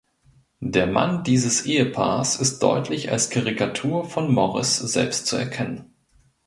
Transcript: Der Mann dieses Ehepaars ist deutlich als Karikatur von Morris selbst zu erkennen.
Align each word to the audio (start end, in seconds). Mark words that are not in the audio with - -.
Der 0.65 0.87
Mann 0.87 1.23
dieses 1.23 1.67
Ehepaars 1.67 2.35
ist 2.39 2.63
deutlich 2.63 3.11
als 3.11 3.29
Karikatur 3.29 4.03
von 4.03 4.33
Morris 4.33 4.77
selbst 4.77 5.27
zu 5.27 5.35
erkennen. 5.35 5.93